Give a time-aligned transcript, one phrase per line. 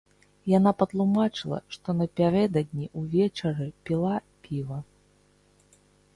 [0.51, 4.15] Яна патлумачыла, што напярэдадні ўвечары піла
[4.49, 4.83] піва.